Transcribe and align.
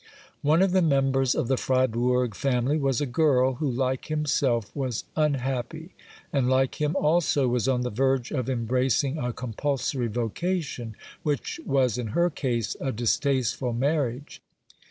One 0.41 0.63
of 0.63 0.71
the 0.71 0.81
members 0.81 1.35
of 1.35 1.47
the 1.47 1.57
Fribourg 1.57 2.33
family 2.33 2.79
was 2.79 3.01
a 3.01 3.05
girl 3.05 3.53
who, 3.61 3.69
like 3.69 4.05
himself, 4.05 4.75
was 4.75 5.03
unhappy 5.15 5.93
and, 6.33 6.49
like 6.49 6.81
him 6.81 6.95
also, 6.95 7.47
was 7.47 7.67
on 7.67 7.81
the 7.81 7.91
verge 7.91 8.31
of 8.31 8.49
em 8.49 8.65
bracing 8.65 9.19
a 9.19 9.31
compulsory 9.31 10.07
vocation, 10.07 10.95
which 11.21 11.59
was 11.67 11.99
in 11.99 12.07
her 12.17 12.31
case 12.31 12.75
a 12.79 12.91
dis 12.91 13.19
tasteful 13.19 13.73
marriage. 13.73 14.41